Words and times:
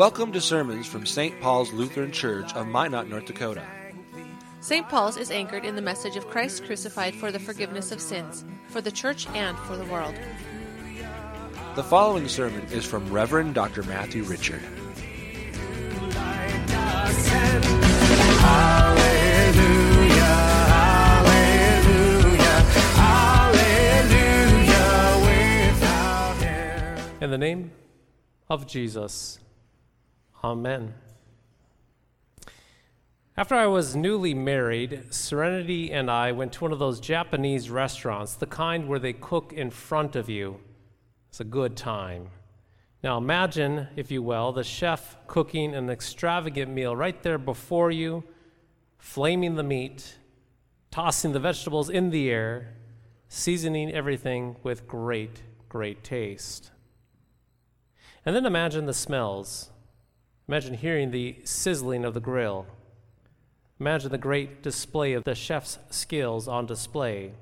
Welcome 0.00 0.32
to 0.32 0.40
sermons 0.40 0.86
from 0.86 1.04
St. 1.04 1.38
Paul's 1.42 1.74
Lutheran 1.74 2.10
Church 2.10 2.54
of 2.54 2.66
Minot, 2.66 3.10
North 3.10 3.26
Dakota. 3.26 3.62
St. 4.62 4.88
Paul's 4.88 5.18
is 5.18 5.30
anchored 5.30 5.66
in 5.66 5.76
the 5.76 5.82
message 5.82 6.16
of 6.16 6.26
Christ 6.26 6.64
crucified 6.64 7.14
for 7.14 7.30
the 7.30 7.38
forgiveness 7.38 7.92
of 7.92 8.00
sins, 8.00 8.42
for 8.68 8.80
the 8.80 8.90
church 8.90 9.26
and 9.34 9.58
for 9.58 9.76
the 9.76 9.84
world. 9.84 10.14
The 11.74 11.84
following 11.84 12.28
sermon 12.28 12.62
is 12.72 12.86
from 12.86 13.12
Reverend 13.12 13.52
Dr. 13.52 13.82
Matthew 13.82 14.22
Richard. 14.22 14.62
In 27.20 27.30
the 27.30 27.36
name 27.36 27.72
of 28.48 28.66
Jesus, 28.66 29.38
Amen. 30.42 30.94
After 33.36 33.54
I 33.54 33.66
was 33.66 33.96
newly 33.96 34.34
married, 34.34 35.04
Serenity 35.10 35.92
and 35.92 36.10
I 36.10 36.32
went 36.32 36.52
to 36.54 36.60
one 36.64 36.72
of 36.72 36.78
those 36.78 37.00
Japanese 37.00 37.70
restaurants, 37.70 38.34
the 38.34 38.46
kind 38.46 38.88
where 38.88 38.98
they 38.98 39.12
cook 39.12 39.52
in 39.52 39.70
front 39.70 40.16
of 40.16 40.28
you. 40.28 40.60
It's 41.28 41.40
a 41.40 41.44
good 41.44 41.76
time. 41.76 42.28
Now 43.02 43.16
imagine, 43.16 43.88
if 43.96 44.10
you 44.10 44.22
will, 44.22 44.52
the 44.52 44.64
chef 44.64 45.16
cooking 45.26 45.74
an 45.74 45.88
extravagant 45.88 46.70
meal 46.70 46.94
right 46.94 47.22
there 47.22 47.38
before 47.38 47.90
you, 47.90 48.24
flaming 48.98 49.54
the 49.54 49.62
meat, 49.62 50.18
tossing 50.90 51.32
the 51.32 51.40
vegetables 51.40 51.88
in 51.88 52.10
the 52.10 52.30
air, 52.30 52.74
seasoning 53.28 53.90
everything 53.92 54.56
with 54.62 54.86
great, 54.86 55.42
great 55.68 56.02
taste. 56.02 56.70
And 58.26 58.36
then 58.36 58.44
imagine 58.44 58.86
the 58.86 58.92
smells. 58.92 59.70
Imagine 60.50 60.74
hearing 60.74 61.12
the 61.12 61.36
sizzling 61.44 62.04
of 62.04 62.12
the 62.12 62.18
grill. 62.18 62.66
Imagine 63.78 64.10
the 64.10 64.18
great 64.18 64.64
display 64.64 65.12
of 65.12 65.22
the 65.22 65.36
chef's 65.36 65.78
skills 65.90 66.48
on 66.48 66.66
display. 66.66 67.34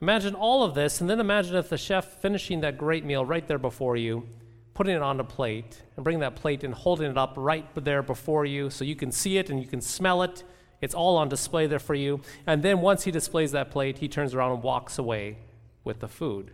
Imagine 0.00 0.34
all 0.34 0.62
of 0.62 0.74
this, 0.74 1.02
and 1.02 1.10
then 1.10 1.20
imagine 1.20 1.56
if 1.56 1.68
the 1.68 1.76
chef 1.76 2.22
finishing 2.22 2.62
that 2.62 2.78
great 2.78 3.04
meal 3.04 3.22
right 3.22 3.46
there 3.46 3.58
before 3.58 3.98
you, 3.98 4.26
putting 4.72 4.96
it 4.96 5.02
on 5.02 5.20
a 5.20 5.24
plate, 5.24 5.82
and 5.94 6.02
bringing 6.02 6.20
that 6.20 6.36
plate 6.36 6.64
and 6.64 6.72
holding 6.72 7.10
it 7.10 7.18
up 7.18 7.34
right 7.36 7.66
there 7.74 8.02
before 8.02 8.46
you 8.46 8.70
so 8.70 8.82
you 8.82 8.96
can 8.96 9.12
see 9.12 9.36
it 9.36 9.50
and 9.50 9.60
you 9.60 9.68
can 9.68 9.82
smell 9.82 10.22
it. 10.22 10.42
It's 10.80 10.94
all 10.94 11.18
on 11.18 11.28
display 11.28 11.66
there 11.66 11.78
for 11.78 11.94
you. 11.94 12.22
And 12.46 12.62
then 12.62 12.80
once 12.80 13.04
he 13.04 13.10
displays 13.10 13.52
that 13.52 13.70
plate, 13.70 13.98
he 13.98 14.08
turns 14.08 14.32
around 14.34 14.52
and 14.52 14.62
walks 14.62 14.96
away 14.96 15.36
with 15.84 16.00
the 16.00 16.08
food. 16.08 16.50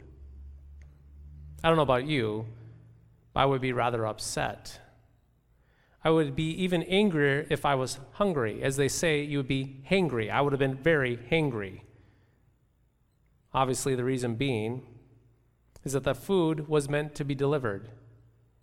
I 1.62 1.69
don't 1.69 1.77
know 1.77 1.84
about 1.84 2.05
you, 2.05 2.47
but 3.33 3.42
I 3.42 3.47
would 3.47 3.61
be 3.61 3.72
rather 3.72 4.08
upset. 4.08 4.80
I 6.07 6.11
would 6.11 6.37
be 6.37 6.51
even 6.62 6.85
angrier 6.85 7.49
if 7.51 7.65
I 7.67 7.75
was 7.75 7.99
hungry. 8.12 8.62
As 8.62 8.77
they 8.77 8.87
say, 8.87 9.23
you 9.23 9.39
would 9.39 9.49
be 9.49 9.83
hangry. 9.91 10.31
I 10.31 10.41
would 10.41 10.53
have 10.53 10.61
been 10.61 10.77
very 10.77 11.17
hangry. 11.17 11.81
Obviously, 13.53 13.97
the 13.97 14.05
reason 14.05 14.37
being 14.37 14.87
is 15.83 15.95
that 15.95 16.05
the 16.05 16.15
food 16.15 16.69
was 16.69 16.89
meant 16.89 17.17
to 17.17 17.25
be 17.25 17.35
delivered, 17.35 17.91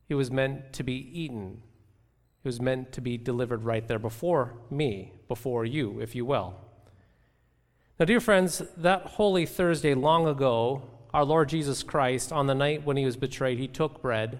it 0.07 0.15
was 0.15 0.31
meant 0.31 0.71
to 0.71 0.83
be 0.83 0.93
eaten, 0.93 1.61
it 2.45 2.47
was 2.47 2.61
meant 2.61 2.93
to 2.93 3.01
be 3.01 3.17
delivered 3.17 3.65
right 3.65 3.89
there 3.89 3.99
before 3.99 4.53
me, 4.71 5.11
before 5.27 5.65
you, 5.65 5.99
if 5.99 6.15
you 6.15 6.23
will. 6.23 6.55
Now, 7.99 8.05
dear 8.05 8.21
friends, 8.21 8.61
that 8.77 9.01
Holy 9.01 9.45
Thursday 9.45 9.95
long 9.95 10.27
ago, 10.27 10.83
our 11.13 11.25
Lord 11.25 11.49
Jesus 11.49 11.83
Christ, 11.83 12.31
on 12.31 12.47
the 12.47 12.55
night 12.55 12.85
when 12.85 12.95
he 12.95 13.03
was 13.03 13.17
betrayed, 13.17 13.59
he 13.59 13.67
took 13.67 14.01
bread. 14.01 14.39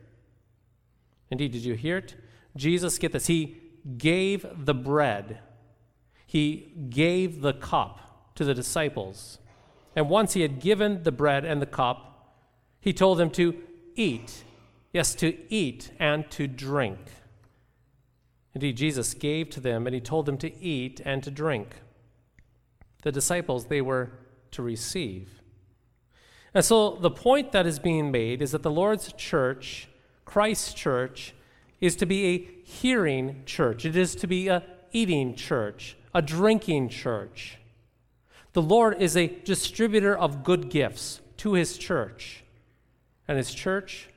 Indeed, 1.31 1.53
did 1.53 1.63
you 1.63 1.73
hear 1.73 1.97
it? 1.97 2.15
Jesus, 2.55 2.97
get 2.97 3.13
this, 3.13 3.27
he 3.27 3.57
gave 3.97 4.45
the 4.65 4.73
bread, 4.73 5.39
he 6.27 6.73
gave 6.89 7.41
the 7.41 7.53
cup 7.53 8.35
to 8.35 8.43
the 8.43 8.53
disciples. 8.53 9.39
And 9.95 10.09
once 10.09 10.33
he 10.33 10.41
had 10.41 10.59
given 10.59 11.03
the 11.03 11.11
bread 11.11 11.43
and 11.43 11.61
the 11.61 11.65
cup, 11.65 12.35
he 12.79 12.93
told 12.93 13.17
them 13.17 13.29
to 13.31 13.55
eat. 13.95 14.43
Yes, 14.93 15.15
to 15.15 15.37
eat 15.53 15.91
and 15.99 16.29
to 16.31 16.47
drink. 16.47 16.99
Indeed, 18.53 18.77
Jesus 18.77 19.13
gave 19.13 19.49
to 19.51 19.59
them 19.59 19.87
and 19.87 19.93
he 19.93 20.01
told 20.01 20.25
them 20.25 20.37
to 20.39 20.61
eat 20.61 21.01
and 21.05 21.23
to 21.23 21.31
drink. 21.31 21.81
The 23.03 23.11
disciples, 23.11 23.65
they 23.65 23.81
were 23.81 24.11
to 24.51 24.61
receive. 24.61 25.41
And 26.53 26.63
so 26.63 26.95
the 26.95 27.11
point 27.11 27.53
that 27.53 27.65
is 27.65 27.79
being 27.79 28.11
made 28.11 28.41
is 28.41 28.51
that 28.51 28.63
the 28.63 28.71
Lord's 28.71 29.13
church 29.13 29.87
Christ's 30.25 30.73
church 30.73 31.33
is 31.79 31.95
to 31.97 32.05
be 32.05 32.25
a 32.25 32.37
hearing 32.63 33.43
church, 33.45 33.85
it 33.85 33.95
is 33.95 34.15
to 34.15 34.27
be 34.27 34.47
a 34.47 34.63
eating 34.91 35.35
church, 35.35 35.97
a 36.13 36.21
drinking 36.21 36.89
church. 36.89 37.57
The 38.53 38.61
Lord 38.61 39.01
is 39.01 39.15
a 39.15 39.27
distributor 39.27 40.17
of 40.17 40.43
good 40.43 40.69
gifts 40.69 41.21
to 41.37 41.53
his 41.53 41.77
church, 41.77 42.43
and 43.27 43.37
his 43.37 43.53
church 43.53 44.09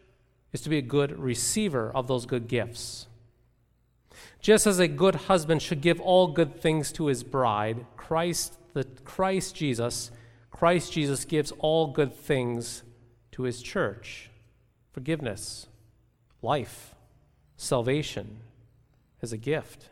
is 0.52 0.60
to 0.62 0.68
be 0.68 0.78
a 0.78 0.82
good 0.82 1.18
receiver 1.18 1.90
of 1.94 2.08
those 2.08 2.26
good 2.26 2.48
gifts. 2.48 3.06
Just 4.40 4.66
as 4.66 4.78
a 4.78 4.88
good 4.88 5.14
husband 5.14 5.62
should 5.62 5.80
give 5.80 6.00
all 6.00 6.28
good 6.28 6.60
things 6.60 6.92
to 6.92 7.06
his 7.06 7.22
bride, 7.22 7.86
Christ, 7.96 8.58
the 8.72 8.84
Christ 9.04 9.54
Jesus, 9.54 10.10
Christ 10.50 10.92
Jesus 10.92 11.24
gives 11.24 11.52
all 11.58 11.88
good 11.88 12.14
things 12.14 12.82
to 13.32 13.42
his 13.42 13.62
church. 13.62 14.30
Forgiveness, 14.92 15.66
life, 16.44 16.94
salvation 17.56 18.38
as 19.22 19.32
a 19.32 19.36
gift. 19.36 19.88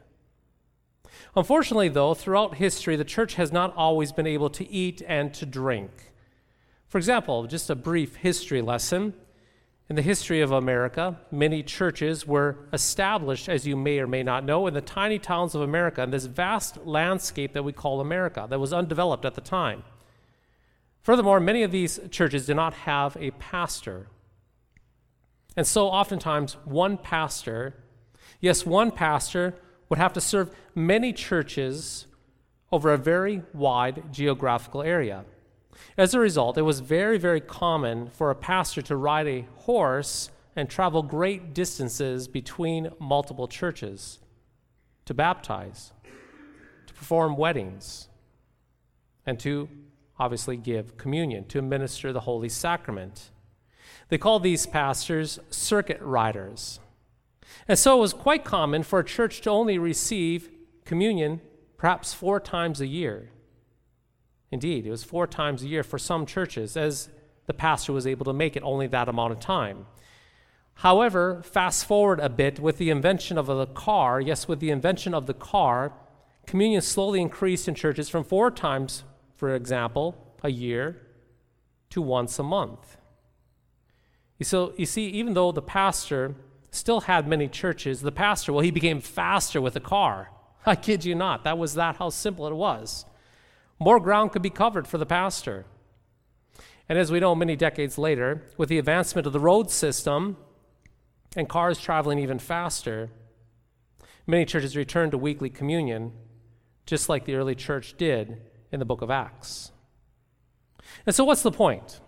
Unfortunately, 1.34 1.88
though, 1.88 2.14
throughout 2.14 2.56
history, 2.56 2.94
the 2.94 3.04
church 3.04 3.34
has 3.34 3.50
not 3.50 3.74
always 3.74 4.12
been 4.12 4.26
able 4.26 4.50
to 4.50 4.70
eat 4.70 5.02
and 5.06 5.32
to 5.34 5.46
drink. 5.46 5.90
For 6.88 6.98
example, 6.98 7.46
just 7.46 7.70
a 7.70 7.74
brief 7.74 8.16
history 8.16 8.60
lesson. 8.60 9.14
In 9.88 9.96
the 9.96 10.02
history 10.02 10.40
of 10.40 10.52
America, 10.52 11.18
many 11.30 11.62
churches 11.62 12.26
were 12.26 12.56
established, 12.72 13.48
as 13.48 13.66
you 13.66 13.76
may 13.76 13.98
or 13.98 14.06
may 14.06 14.22
not 14.22 14.44
know, 14.44 14.66
in 14.66 14.74
the 14.74 14.80
tiny 14.80 15.18
towns 15.18 15.54
of 15.54 15.62
America, 15.62 16.02
in 16.02 16.10
this 16.10 16.26
vast 16.26 16.78
landscape 16.86 17.52
that 17.52 17.62
we 17.62 17.72
call 17.72 18.00
America, 18.00 18.46
that 18.48 18.60
was 18.60 18.72
undeveloped 18.72 19.24
at 19.24 19.34
the 19.34 19.40
time. 19.40 19.82
Furthermore, 21.02 21.40
many 21.40 21.62
of 21.62 21.72
these 21.72 21.98
churches 22.10 22.46
did 22.46 22.56
not 22.56 22.74
have 22.74 23.16
a 23.18 23.32
pastor 23.32 24.06
and 25.56 25.66
so, 25.66 25.88
oftentimes, 25.88 26.54
one 26.64 26.96
pastor, 26.96 27.74
yes, 28.40 28.64
one 28.64 28.90
pastor 28.90 29.54
would 29.88 29.98
have 29.98 30.12
to 30.14 30.20
serve 30.20 30.50
many 30.74 31.12
churches 31.12 32.06
over 32.70 32.92
a 32.92 32.96
very 32.96 33.42
wide 33.52 34.04
geographical 34.12 34.82
area. 34.82 35.24
As 35.98 36.14
a 36.14 36.20
result, 36.20 36.56
it 36.56 36.62
was 36.62 36.80
very, 36.80 37.18
very 37.18 37.40
common 37.40 38.08
for 38.10 38.30
a 38.30 38.34
pastor 38.34 38.80
to 38.82 38.96
ride 38.96 39.26
a 39.28 39.46
horse 39.56 40.30
and 40.56 40.68
travel 40.68 41.02
great 41.02 41.54
distances 41.54 42.28
between 42.28 42.90
multiple 42.98 43.48
churches 43.48 44.18
to 45.04 45.14
baptize, 45.14 45.92
to 46.86 46.94
perform 46.94 47.36
weddings, 47.36 48.08
and 49.26 49.38
to 49.40 49.68
obviously 50.18 50.56
give 50.56 50.96
communion, 50.96 51.44
to 51.48 51.58
administer 51.58 52.12
the 52.12 52.20
Holy 52.20 52.48
Sacrament. 52.48 53.31
They 54.12 54.18
called 54.18 54.42
these 54.42 54.66
pastors 54.66 55.38
circuit 55.48 55.98
riders. 56.02 56.80
And 57.66 57.78
so 57.78 57.96
it 57.96 58.00
was 58.02 58.12
quite 58.12 58.44
common 58.44 58.82
for 58.82 58.98
a 58.98 59.04
church 59.04 59.40
to 59.40 59.48
only 59.48 59.78
receive 59.78 60.50
communion 60.84 61.40
perhaps 61.78 62.12
four 62.12 62.38
times 62.38 62.82
a 62.82 62.86
year. 62.86 63.30
Indeed, 64.50 64.86
it 64.86 64.90
was 64.90 65.02
four 65.02 65.26
times 65.26 65.62
a 65.62 65.66
year 65.66 65.82
for 65.82 65.96
some 65.96 66.26
churches, 66.26 66.76
as 66.76 67.08
the 67.46 67.54
pastor 67.54 67.94
was 67.94 68.06
able 68.06 68.26
to 68.26 68.34
make 68.34 68.54
it 68.54 68.62
only 68.62 68.86
that 68.88 69.08
amount 69.08 69.32
of 69.32 69.40
time. 69.40 69.86
However, 70.74 71.42
fast 71.42 71.86
forward 71.86 72.20
a 72.20 72.28
bit 72.28 72.60
with 72.60 72.76
the 72.76 72.90
invention 72.90 73.38
of 73.38 73.46
the 73.46 73.66
car, 73.68 74.20
yes, 74.20 74.46
with 74.46 74.60
the 74.60 74.68
invention 74.68 75.14
of 75.14 75.26
the 75.26 75.32
car, 75.32 75.94
communion 76.46 76.82
slowly 76.82 77.22
increased 77.22 77.66
in 77.66 77.74
churches 77.74 78.10
from 78.10 78.24
four 78.24 78.50
times, 78.50 79.04
for 79.36 79.54
example, 79.54 80.36
a 80.42 80.50
year 80.50 81.00
to 81.88 82.02
once 82.02 82.38
a 82.38 82.42
month. 82.42 82.98
So 84.42 84.72
you 84.76 84.86
see, 84.86 85.06
even 85.08 85.34
though 85.34 85.52
the 85.52 85.62
pastor 85.62 86.34
still 86.72 87.02
had 87.02 87.28
many 87.28 87.46
churches. 87.46 88.00
The 88.00 88.10
pastor, 88.10 88.52
well, 88.52 88.64
he 88.64 88.70
became 88.70 89.00
faster 89.00 89.60
with 89.60 89.76
a 89.76 89.80
car. 89.80 90.30
I 90.66 90.74
kid 90.74 91.04
you 91.04 91.14
not. 91.14 91.44
That 91.44 91.58
was 91.58 91.74
that 91.74 91.96
how 91.96 92.10
simple 92.10 92.46
it 92.48 92.54
was. 92.54 93.04
More 93.78 94.00
ground 94.00 94.32
could 94.32 94.42
be 94.42 94.50
covered 94.50 94.88
for 94.88 94.98
the 94.98 95.06
pastor. 95.06 95.66
And 96.88 96.98
as 96.98 97.12
we 97.12 97.20
know, 97.20 97.34
many 97.34 97.56
decades 97.56 97.98
later, 97.98 98.42
with 98.56 98.68
the 98.68 98.78
advancement 98.78 99.26
of 99.26 99.32
the 99.32 99.40
road 99.40 99.70
system 99.70 100.36
and 101.36 101.48
cars 101.48 101.78
traveling 101.78 102.18
even 102.18 102.38
faster, 102.38 103.10
many 104.26 104.44
churches 104.44 104.76
returned 104.76 105.12
to 105.12 105.18
weekly 105.18 105.50
communion, 105.50 106.12
just 106.86 107.08
like 107.08 107.24
the 107.24 107.34
early 107.34 107.54
church 107.54 107.96
did 107.96 108.42
in 108.70 108.78
the 108.78 108.84
book 108.84 109.02
of 109.02 109.10
Acts. 109.10 109.72
And 111.06 111.14
so, 111.14 111.24
what's 111.24 111.42
the 111.42 111.52
point? 111.52 112.00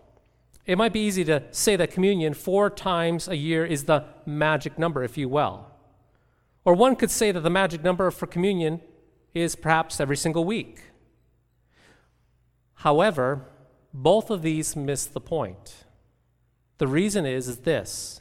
It 0.67 0.79
might 0.79 0.93
be 0.93 1.01
easy 1.01 1.25
to 1.25 1.43
say 1.51 1.77
that 1.77 1.91
communion 1.91 2.33
four 2.33 2.71
times 2.71 3.29
a 3.29 3.37
year 3.37 3.67
is 3.67 3.85
the 3.85 4.05
magic 4.25 4.79
number, 4.79 5.05
if 5.05 5.19
you 5.19 5.29
will. 5.29 5.67
Or 6.65 6.75
one 6.75 6.97
could 6.97 7.11
say 7.11 7.33
that 7.33 7.41
the 7.41 7.51
magic 7.51 7.83
number 7.83 8.11
for 8.11 8.27
communion 8.27 8.81
is 9.35 9.57
perhaps 9.57 10.01
every 10.01 10.17
single 10.17 10.45
week. 10.45 10.81
However, 12.77 13.47
both 13.93 14.31
of 14.31 14.43
these 14.43 14.75
miss 14.75 15.07
the 15.07 15.21
point. 15.21 15.85
The 16.79 16.87
reason 16.87 17.27
is, 17.27 17.49
is 17.49 17.59
this 17.59 18.21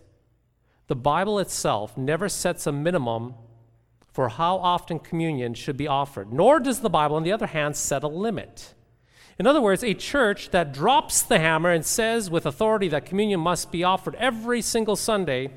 the 0.88 0.96
Bible 0.96 1.40
itself 1.40 1.98
never 1.98 2.28
sets 2.28 2.68
a 2.68 2.72
minimum 2.72 3.36
for 4.12 4.30
how 4.30 4.58
often 4.58 5.00
communion 5.00 5.54
should 5.54 5.78
be 5.78 5.88
offered, 5.88 6.32
nor 6.32 6.60
does 6.60 6.82
the 6.82 6.90
Bible, 6.90 7.16
on 7.16 7.24
the 7.24 7.32
other 7.32 7.48
hand, 7.48 7.76
set 7.76 8.04
a 8.04 8.08
limit. 8.08 8.76
In 9.40 9.48
other 9.48 9.62
words, 9.62 9.84
a 9.84 9.94
church 9.94 10.52
that 10.52 10.74
drops 10.74 11.24
the 11.24 11.40
hammer 11.40 11.72
and 11.72 11.86
says 11.86 12.30
with 12.30 12.46
authority 12.46 12.88
that 12.90 13.06
communion 13.06 13.40
must 13.40 13.72
be 13.72 13.84
offered 13.84 14.16
every 14.16 14.62
single 14.62 14.96
Sunday 14.96 15.50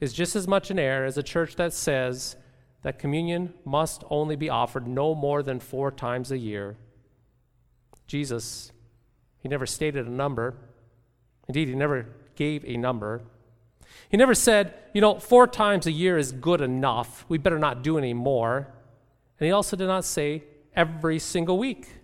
is 0.00 0.12
just 0.12 0.34
as 0.34 0.48
much 0.48 0.70
an 0.70 0.78
error 0.78 1.04
as 1.04 1.16
a 1.16 1.22
church 1.22 1.56
that 1.56 1.72
says 1.72 2.36
that 2.82 2.98
communion 2.98 3.54
must 3.64 4.02
only 4.10 4.36
be 4.36 4.48
offered 4.48 4.86
no 4.88 5.14
more 5.14 5.42
than 5.42 5.60
four 5.60 5.90
times 5.90 6.32
a 6.32 6.38
year. 6.38 6.76
Jesus, 8.06 8.72
he 9.38 9.48
never 9.48 9.66
stated 9.66 10.06
a 10.06 10.10
number. 10.10 10.56
Indeed, 11.46 11.68
he 11.68 11.74
never 11.74 12.06
gave 12.34 12.64
a 12.64 12.76
number. 12.76 13.22
He 14.08 14.16
never 14.16 14.34
said, 14.34 14.74
you 14.92 15.00
know, 15.00 15.18
four 15.18 15.46
times 15.46 15.86
a 15.86 15.92
year 15.92 16.18
is 16.18 16.32
good 16.32 16.60
enough. 16.60 17.24
We 17.28 17.38
better 17.38 17.58
not 17.58 17.82
do 17.82 17.98
any 17.98 18.14
more. 18.14 18.66
And 19.38 19.46
he 19.46 19.52
also 19.52 19.76
did 19.76 19.86
not 19.86 20.04
say 20.04 20.42
every 20.74 21.18
single 21.18 21.58
week. 21.58 21.99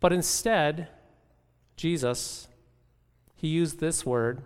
But 0.00 0.12
instead, 0.12 0.88
Jesus, 1.76 2.48
he 3.34 3.48
used 3.48 3.80
this 3.80 4.06
word. 4.06 4.42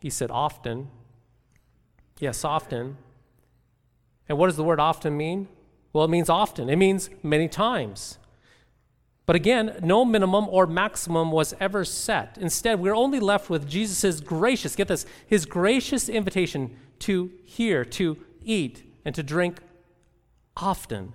He 0.00 0.10
said 0.10 0.30
often. 0.30 0.88
Yes, 2.18 2.44
often. 2.44 2.96
And 4.28 4.38
what 4.38 4.46
does 4.46 4.56
the 4.56 4.64
word 4.64 4.80
often 4.80 5.16
mean? 5.16 5.48
Well, 5.92 6.04
it 6.04 6.10
means 6.10 6.28
often, 6.28 6.68
it 6.68 6.76
means 6.76 7.10
many 7.22 7.48
times. 7.48 8.18
But 9.26 9.36
again, 9.36 9.78
no 9.82 10.04
minimum 10.04 10.46
or 10.48 10.66
maximum 10.66 11.30
was 11.30 11.54
ever 11.60 11.84
set. 11.84 12.38
Instead, 12.40 12.80
we're 12.80 12.94
only 12.94 13.20
left 13.20 13.50
with 13.50 13.68
Jesus' 13.68 14.20
gracious, 14.20 14.74
get 14.74 14.88
this, 14.88 15.04
his 15.26 15.44
gracious 15.44 16.08
invitation 16.08 16.76
to 17.00 17.30
hear, 17.44 17.84
to 17.84 18.16
eat, 18.42 18.90
and 19.04 19.14
to 19.14 19.22
drink 19.22 19.60
often. 20.56 21.12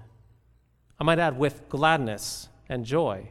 I 1.00 1.04
might 1.04 1.18
add, 1.18 1.40
with 1.40 1.68
gladness 1.70 2.50
and 2.70 2.86
joy. 2.86 3.30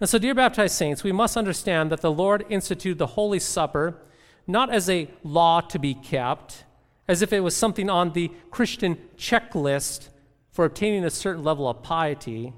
And 0.00 0.08
so, 0.08 0.18
dear 0.18 0.34
baptized 0.34 0.74
saints, 0.74 1.04
we 1.04 1.12
must 1.12 1.36
understand 1.36 1.92
that 1.92 2.00
the 2.00 2.10
Lord 2.10 2.44
instituted 2.48 2.98
the 2.98 3.06
Holy 3.06 3.38
Supper 3.38 4.00
not 4.46 4.72
as 4.72 4.88
a 4.88 5.08
law 5.22 5.60
to 5.60 5.78
be 5.78 5.94
kept, 5.94 6.64
as 7.06 7.22
if 7.22 7.32
it 7.32 7.40
was 7.40 7.54
something 7.54 7.90
on 7.90 8.14
the 8.14 8.30
Christian 8.50 8.96
checklist 9.16 10.08
for 10.50 10.64
obtaining 10.64 11.04
a 11.04 11.10
certain 11.10 11.44
level 11.44 11.68
of 11.68 11.82
piety 11.82 12.54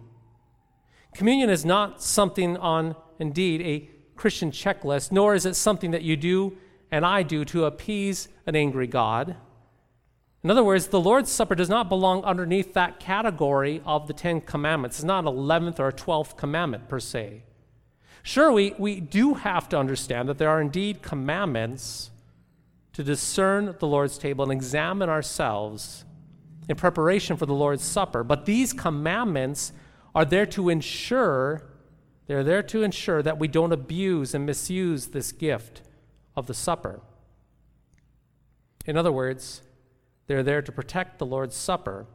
Communion 1.15 1.51
is 1.51 1.65
not 1.65 2.03
something 2.03 2.57
on, 2.57 2.97
indeed, 3.19 3.61
a 3.61 3.91
Christian 4.17 4.51
checklist, 4.51 5.13
nor 5.13 5.35
is 5.35 5.45
it 5.45 5.55
something 5.55 5.91
that 5.91 6.03
you 6.03 6.17
do 6.17 6.57
and 6.91 7.05
I 7.05 7.23
do 7.23 7.45
to 7.47 7.65
appease 7.65 8.29
an 8.47 8.57
angry 8.57 8.87
God. 8.87 9.37
In 10.45 10.51
other 10.51 10.65
words, 10.65 10.89
the 10.89 11.01
Lord's 11.01 11.31
Supper 11.31 11.55
does 11.55 11.69
not 11.69 11.89
belong 11.89 12.25
underneath 12.25 12.75
that 12.75 12.99
category 12.99 13.81
of 13.87 14.09
the 14.09 14.13
Ten 14.13 14.41
Commandments. 14.41 14.99
It's 14.99 15.05
not 15.05 15.25
an 15.25 15.33
11th 15.33 15.79
or 15.79 15.89
a 15.89 15.93
12th 15.93 16.37
commandment 16.37 16.89
per 16.89 16.99
se. 16.99 17.45
Sure, 18.25 18.51
we, 18.51 18.75
we 18.79 19.01
do 19.01 19.35
have 19.35 19.69
to 19.69 19.79
understand 19.79 20.29
that 20.29 20.39
there 20.39 20.49
are 20.49 20.61
indeed 20.61 21.03
commandments 21.03 22.11
to 22.93 23.05
discern 23.05 23.77
the 23.79 23.87
Lord's 23.87 24.19
table 24.19 24.43
and 24.45 24.53
examine 24.53 25.09
ourselves 25.09 26.05
in 26.69 26.77
preparation 26.77 27.37
for 27.37 27.47
the 27.47 27.55
Lord's 27.55 27.85
Supper. 27.85 28.25
But 28.25 28.45
these 28.45 28.73
commandments 28.73 29.73
are 30.15 30.25
there 30.25 30.47
to 30.47 30.69
ensure 30.69 31.69
they're 32.27 32.45
there 32.45 32.63
to 32.63 32.83
ensure 32.83 33.23
that 33.23 33.39
we 33.39 33.49
don't 33.49 33.73
abuse 33.73 34.35
and 34.35 34.47
misuse 34.47 35.09
this 35.09 35.33
gift 35.33 35.83
of 36.37 36.47
the 36.47 36.55
supper. 36.55 37.01
In 38.87 38.97
other 38.97 39.13
words, 39.13 39.63
they're 40.27 40.43
there 40.43 40.63
to 40.63 40.73
protect 40.73 41.19
the 41.19 41.27
Lord's 41.27 41.57
Supper 41.57 42.07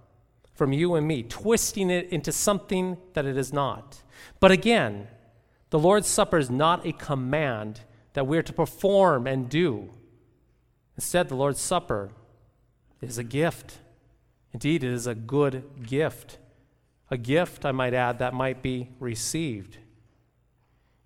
from 0.53 0.73
you 0.73 0.95
and 0.95 1.07
me, 1.07 1.23
twisting 1.23 1.89
it 1.89 2.09
into 2.09 2.31
something 2.31 2.97
that 3.13 3.25
it 3.25 3.37
is 3.37 3.53
not. 3.53 4.01
But 4.39 4.51
again, 4.51 5.07
the 5.69 5.79
Lord's 5.79 6.07
Supper 6.07 6.37
is 6.37 6.49
not 6.49 6.85
a 6.85 6.93
command 6.93 7.81
that 8.13 8.25
we're 8.25 8.43
to 8.43 8.53
perform 8.53 9.27
and 9.27 9.49
do. 9.49 9.89
Instead, 10.95 11.29
the 11.29 11.35
Lord's 11.35 11.59
Supper 11.59 12.09
is 13.01 13.17
a 13.17 13.23
gift. 13.23 13.79
Indeed, 14.53 14.83
it 14.83 14.91
is 14.91 15.05
a 15.05 15.13
good 15.13 15.63
gift 15.85 16.39
a 17.09 17.17
gift, 17.17 17.65
I 17.65 17.71
might 17.71 17.93
add, 17.93 18.19
that 18.19 18.33
might 18.33 18.61
be 18.61 18.89
received. 18.99 19.77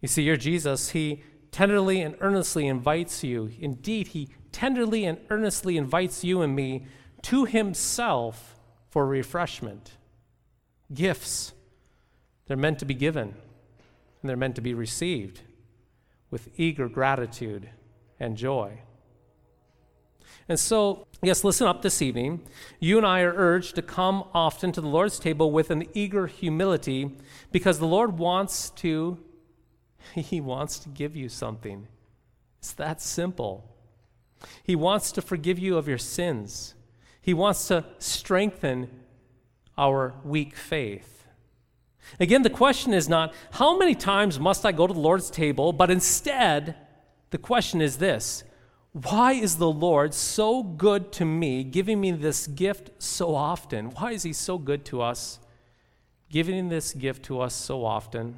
You 0.01 0.07
see, 0.07 0.23
your 0.23 0.37
Jesus, 0.37 0.89
he 0.89 1.23
tenderly 1.51 2.01
and 2.01 2.15
earnestly 2.21 2.67
invites 2.67 3.23
you. 3.23 3.51
Indeed, 3.59 4.09
he 4.09 4.29
tenderly 4.51 5.05
and 5.05 5.19
earnestly 5.29 5.77
invites 5.77 6.23
you 6.23 6.41
and 6.41 6.55
me 6.55 6.85
to 7.23 7.45
himself 7.45 8.55
for 8.89 9.05
refreshment. 9.05 9.91
Gifts, 10.93 11.53
they're 12.47 12.57
meant 12.57 12.79
to 12.79 12.85
be 12.85 12.93
given 12.93 13.33
and 14.21 14.29
they're 14.29 14.37
meant 14.37 14.55
to 14.55 14.61
be 14.61 14.73
received 14.73 15.41
with 16.29 16.49
eager 16.57 16.87
gratitude 16.87 17.69
and 18.19 18.37
joy. 18.37 18.79
And 20.47 20.59
so, 20.59 21.07
yes, 21.21 21.43
listen 21.43 21.67
up 21.67 21.81
this 21.81 22.01
evening. 22.01 22.41
You 22.79 22.97
and 22.97 23.05
I 23.05 23.21
are 23.21 23.33
urged 23.33 23.75
to 23.75 23.81
come 23.81 24.25
often 24.33 24.71
to 24.73 24.81
the 24.81 24.87
Lord's 24.87 25.19
table 25.19 25.51
with 25.51 25.71
an 25.71 25.85
eager 25.93 26.27
humility 26.27 27.15
because 27.51 27.79
the 27.79 27.87
Lord 27.87 28.17
wants 28.17 28.69
to 28.71 29.17
he 30.15 30.41
wants 30.41 30.79
to 30.79 30.89
give 30.89 31.15
you 31.15 31.29
something. 31.29 31.87
It's 32.59 32.73
that 32.73 33.01
simple. 33.01 33.65
He 34.63 34.75
wants 34.75 35.11
to 35.13 35.21
forgive 35.21 35.59
you 35.59 35.77
of 35.77 35.87
your 35.87 35.97
sins. 35.97 36.73
He 37.21 37.33
wants 37.33 37.67
to 37.67 37.85
strengthen 37.99 38.89
our 39.77 40.13
weak 40.23 40.55
faith. 40.55 41.27
Again, 42.19 42.41
the 42.41 42.49
question 42.49 42.93
is 42.93 43.07
not 43.07 43.33
how 43.51 43.77
many 43.77 43.95
times 43.95 44.39
must 44.39 44.65
I 44.65 44.71
go 44.71 44.87
to 44.87 44.93
the 44.93 44.99
Lord's 44.99 45.29
table, 45.29 45.71
but 45.71 45.91
instead, 45.91 46.75
the 47.29 47.37
question 47.37 47.81
is 47.81 47.97
this 47.97 48.43
why 48.93 49.33
is 49.33 49.55
the 49.55 49.71
Lord 49.71 50.13
so 50.13 50.63
good 50.63 51.13
to 51.13 51.25
me, 51.25 51.63
giving 51.63 52.01
me 52.01 52.11
this 52.11 52.47
gift 52.47 52.91
so 53.01 53.33
often? 53.33 53.91
Why 53.91 54.11
is 54.11 54.23
He 54.23 54.33
so 54.33 54.57
good 54.57 54.83
to 54.85 55.01
us, 55.01 55.39
giving 56.29 56.69
this 56.69 56.93
gift 56.93 57.23
to 57.23 57.39
us 57.39 57.55
so 57.55 57.85
often? 57.85 58.37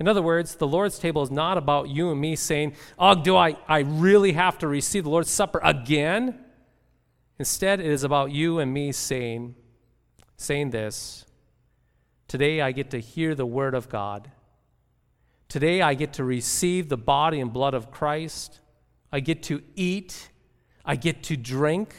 In 0.00 0.08
other 0.08 0.22
words, 0.22 0.54
the 0.54 0.66
Lord's 0.66 0.98
table 0.98 1.22
is 1.22 1.30
not 1.30 1.58
about 1.58 1.90
you 1.90 2.10
and 2.10 2.18
me 2.18 2.34
saying, 2.34 2.74
Oh, 2.98 3.14
do 3.14 3.36
I, 3.36 3.56
I 3.68 3.80
really 3.80 4.32
have 4.32 4.56
to 4.58 4.66
receive 4.66 5.04
the 5.04 5.10
Lord's 5.10 5.30
Supper 5.30 5.60
again? 5.62 6.38
Instead, 7.38 7.80
it 7.80 7.86
is 7.86 8.02
about 8.02 8.30
you 8.30 8.58
and 8.58 8.72
me 8.72 8.92
saying, 8.92 9.54
saying 10.38 10.70
this 10.70 11.26
Today 12.28 12.62
I 12.62 12.72
get 12.72 12.90
to 12.92 12.98
hear 12.98 13.34
the 13.34 13.44
Word 13.44 13.74
of 13.74 13.90
God. 13.90 14.30
Today 15.48 15.82
I 15.82 15.92
get 15.92 16.14
to 16.14 16.24
receive 16.24 16.88
the 16.88 16.96
body 16.96 17.38
and 17.38 17.52
blood 17.52 17.74
of 17.74 17.90
Christ. 17.90 18.60
I 19.12 19.20
get 19.20 19.42
to 19.44 19.62
eat, 19.74 20.30
I 20.82 20.96
get 20.96 21.22
to 21.24 21.36
drink. 21.36 21.94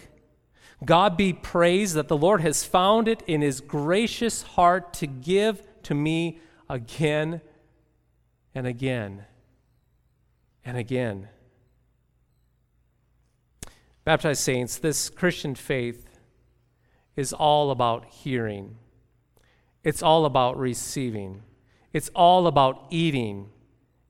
God 0.84 1.18
be 1.18 1.34
praised 1.34 1.94
that 1.94 2.08
the 2.08 2.18
Lord 2.18 2.42
has 2.42 2.64
found 2.64 3.08
it 3.08 3.22
in 3.28 3.42
his 3.42 3.62
gracious 3.62 4.42
heart 4.42 4.92
to 4.96 5.06
give 5.06 5.62
to 5.84 5.94
me 5.94 6.40
again 6.68 7.42
and 8.54 8.68
again 8.68 9.26
and 10.66 10.78
again. 10.78 11.30
Baptized 14.04 14.42
saints, 14.42 14.78
this 14.78 15.10
Christian 15.10 15.56
faith 15.56 16.08
is 17.16 17.34
all 17.34 17.72
about 17.72 18.06
hearing. 18.06 18.78
It's 19.84 20.02
all 20.02 20.26
about 20.26 20.58
receiving. 20.58 21.44
It's 21.94 22.10
all 22.16 22.48
about 22.48 22.86
eating. 22.90 23.50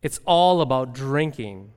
It's 0.01 0.19
all 0.25 0.61
about 0.61 0.93
drinking. 0.93 1.71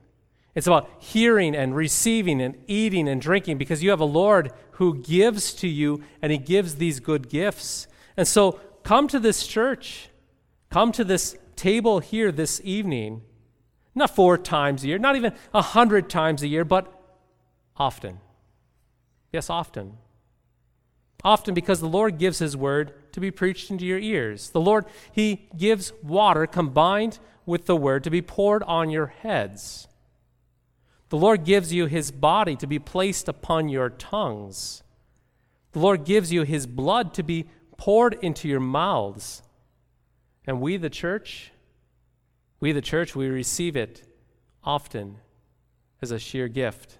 It's 0.53 0.67
about 0.67 0.89
hearing 0.99 1.55
and 1.55 1.75
receiving 1.75 2.41
and 2.41 2.55
eating 2.67 3.09
and 3.09 3.21
drinking 3.21 3.57
because 3.57 3.83
you 3.83 3.89
have 3.89 3.99
a 3.99 4.05
Lord 4.05 4.51
who 4.71 5.01
gives 5.01 5.53
to 5.55 5.67
you 5.67 6.01
and 6.21 6.31
he 6.31 6.37
gives 6.37 6.75
these 6.75 6.99
good 6.99 7.29
gifts. 7.29 7.87
And 8.15 8.27
so 8.27 8.53
come 8.83 9.07
to 9.09 9.19
this 9.19 9.45
church, 9.45 10.09
come 10.69 10.93
to 10.93 11.03
this 11.03 11.37
table 11.55 11.99
here 11.99 12.31
this 12.31 12.61
evening, 12.63 13.21
not 13.93 14.15
four 14.15 14.37
times 14.37 14.83
a 14.83 14.87
year, 14.87 14.97
not 14.97 15.15
even 15.15 15.33
a 15.53 15.61
hundred 15.61 16.09
times 16.09 16.41
a 16.43 16.47
year, 16.47 16.65
but 16.65 16.91
often. 17.77 18.19
Yes, 19.31 19.49
often. 19.49 19.97
Often 21.23 21.53
because 21.53 21.79
the 21.79 21.87
Lord 21.87 22.17
gives 22.17 22.39
his 22.39 22.55
word 22.55 22.93
to 23.13 23.19
be 23.19 23.31
preached 23.31 23.71
into 23.71 23.85
your 23.85 23.99
ears. 23.99 24.49
The 24.49 24.61
Lord, 24.61 24.85
he 25.11 25.49
gives 25.57 25.91
water 26.03 26.45
combined 26.45 27.19
with 27.45 27.65
the 27.65 27.75
word 27.75 28.03
to 28.03 28.09
be 28.09 28.21
poured 28.21 28.63
on 28.63 28.89
your 28.89 29.07
heads. 29.07 29.87
The 31.09 31.17
Lord 31.17 31.43
gives 31.43 31.71
you 31.71 31.85
his 31.85 32.11
body 32.11 32.55
to 32.57 32.67
be 32.67 32.79
placed 32.79 33.27
upon 33.27 33.69
your 33.69 33.89
tongues. 33.89 34.83
The 35.71 35.79
Lord 35.79 36.05
gives 36.05 36.31
you 36.31 36.43
his 36.43 36.67
blood 36.67 37.13
to 37.15 37.23
be 37.23 37.49
poured 37.77 38.15
into 38.21 38.47
your 38.47 38.59
mouths. 38.59 39.41
And 40.47 40.61
we, 40.61 40.77
the 40.77 40.89
church, 40.89 41.51
we, 42.59 42.71
the 42.71 42.81
church, 42.81 43.15
we 43.15 43.27
receive 43.27 43.75
it 43.75 44.03
often 44.63 45.17
as 46.01 46.11
a 46.11 46.19
sheer 46.19 46.47
gift. 46.47 46.97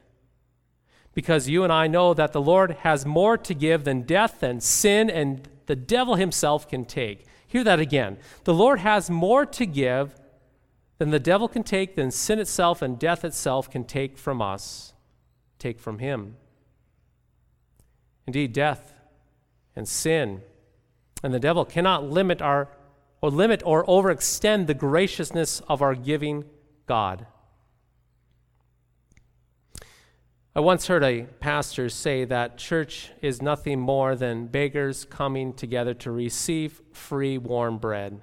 Because 1.14 1.48
you 1.48 1.64
and 1.64 1.72
I 1.72 1.88
know 1.88 2.14
that 2.14 2.34
the 2.34 2.42
Lord 2.42 2.72
has 2.82 3.06
more 3.06 3.38
to 3.38 3.54
give 3.54 3.84
than 3.84 4.02
death 4.02 4.44
and 4.44 4.62
sin 4.62 5.10
and 5.10 5.48
the 5.66 5.76
devil 5.76 6.16
himself 6.16 6.68
can 6.68 6.86
take. 6.86 7.26
Hear 7.48 7.64
that 7.64 7.80
again. 7.80 8.18
The 8.44 8.54
Lord 8.54 8.80
has 8.80 9.10
more 9.10 9.46
to 9.46 9.66
give 9.66 10.16
than 10.98 11.12
the 11.12 11.20
devil 11.20 11.48
can 11.48 11.64
take, 11.64 11.96
than 11.96 12.12
sin 12.12 12.40
itself 12.40 12.82
and 12.82 12.98
death 12.98 13.24
itself 13.26 13.70
can 13.70 13.84
take 13.84 14.18
from 14.18 14.42
us, 14.42 14.94
take 15.60 15.80
from 15.80 16.00
him. 16.00 16.36
Indeed, 18.28 18.54
death 18.54 18.94
and 19.76 19.88
sin 19.88 20.42
and 21.24 21.34
the 21.34 21.40
devil 21.40 21.66
cannot 21.66 22.04
limit 22.04 22.42
our 22.42 22.70
or 23.26 23.32
limit 23.32 23.64
or 23.66 23.84
overextend 23.86 24.68
the 24.68 24.74
graciousness 24.76 25.60
of 25.68 25.82
our 25.82 25.96
giving 25.96 26.46
God. 26.86 27.26
I 30.56 30.60
once 30.60 30.86
heard 30.86 31.04
a 31.04 31.24
pastor 31.40 31.90
say 31.90 32.24
that 32.26 32.58
church 32.58 33.10
is 33.24 33.42
nothing 33.42 33.80
more 33.80 34.16
than 34.16 34.46
beggars 34.46 35.06
coming 35.06 35.54
together 35.54 35.96
to 35.96 36.12
receive 36.12 36.82
free 36.94 37.38
warm 37.38 37.80
bread 37.80 38.22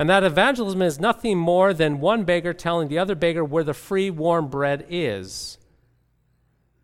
and 0.00 0.08
that 0.08 0.24
evangelism 0.24 0.80
is 0.80 0.98
nothing 0.98 1.36
more 1.36 1.74
than 1.74 2.00
one 2.00 2.24
beggar 2.24 2.54
telling 2.54 2.88
the 2.88 2.98
other 2.98 3.14
beggar 3.14 3.44
where 3.44 3.64
the 3.64 3.74
free 3.74 4.08
warm 4.08 4.48
bread 4.48 4.86
is. 4.88 5.58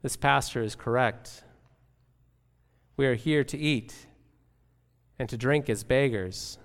This 0.02 0.16
pastor 0.16 0.62
is 0.62 0.74
correct. 0.74 1.42
We 2.96 3.06
are 3.06 3.14
here 3.14 3.42
to 3.44 3.56
eat 3.56 4.06
and 5.18 5.30
to 5.30 5.38
drink 5.38 5.70
as 5.70 5.82
beggars. 5.82 6.58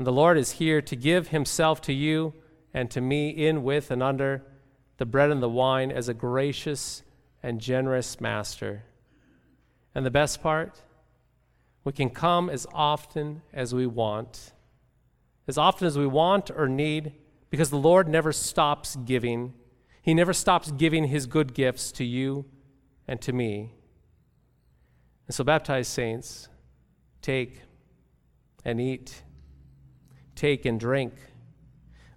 And 0.00 0.06
the 0.06 0.12
Lord 0.12 0.38
is 0.38 0.52
here 0.52 0.80
to 0.80 0.96
give 0.96 1.28
himself 1.28 1.82
to 1.82 1.92
you 1.92 2.32
and 2.72 2.90
to 2.90 3.02
me 3.02 3.28
in, 3.28 3.62
with, 3.62 3.90
and 3.90 4.02
under 4.02 4.42
the 4.96 5.04
bread 5.04 5.30
and 5.30 5.42
the 5.42 5.48
wine 5.50 5.92
as 5.92 6.08
a 6.08 6.14
gracious 6.14 7.02
and 7.42 7.60
generous 7.60 8.18
master. 8.18 8.84
And 9.94 10.06
the 10.06 10.10
best 10.10 10.42
part, 10.42 10.80
we 11.84 11.92
can 11.92 12.08
come 12.08 12.48
as 12.48 12.66
often 12.72 13.42
as 13.52 13.74
we 13.74 13.86
want 13.86 14.54
as 15.46 15.58
often 15.58 15.86
as 15.86 15.98
we 15.98 16.06
want 16.06 16.50
or 16.50 16.66
need, 16.66 17.12
because 17.50 17.68
the 17.68 17.76
Lord 17.76 18.08
never 18.08 18.32
stops 18.32 18.96
giving. 18.96 19.52
He 20.00 20.14
never 20.14 20.32
stops 20.32 20.70
giving 20.70 21.08
His 21.08 21.26
good 21.26 21.52
gifts 21.52 21.92
to 21.92 22.04
you 22.04 22.46
and 23.06 23.20
to 23.20 23.34
me. 23.34 23.74
And 25.26 25.34
so, 25.34 25.44
baptized 25.44 25.90
saints, 25.92 26.48
take 27.20 27.62
and 28.64 28.80
eat, 28.80 29.24
take 30.40 30.64
and 30.64 30.80
drink. 30.80 31.12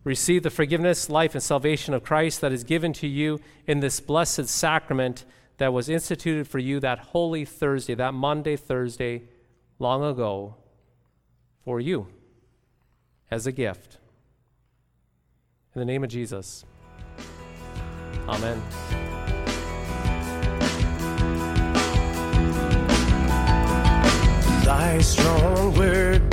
Receive 0.05 0.43
the 0.43 0.49
forgiveness, 0.49 1.09
life, 1.09 1.33
and 1.33 1.43
salvation 1.43 1.93
of 1.93 2.03
Christ 2.03 2.39
that 2.41 2.53
is 2.53 2.63
given 2.63 2.93
to 2.93 3.07
you 3.07 3.39
in 3.67 3.81
this 3.81 3.99
blessed 3.99 4.47
sacrament 4.47 5.25
that 5.57 5.73
was 5.73 5.89
instituted 5.89 6.47
for 6.47 6.59
you 6.59 6.79
that 6.79 6.99
holy 6.99 7.43
Thursday, 7.43 7.95
that 7.95 8.13
Maundy, 8.13 8.55
Thursday, 8.55 9.23
long 9.77 10.03
ago, 10.03 10.55
for 11.65 11.79
you 11.81 12.07
as 13.29 13.45
a 13.45 13.51
gift. 13.51 13.97
In 15.75 15.79
the 15.79 15.85
name 15.85 16.03
of 16.03 16.09
Jesus. 16.09 16.63
Amen. 18.27 18.61
Thy 24.63 24.99
strong 24.99 25.75
word 25.75 26.32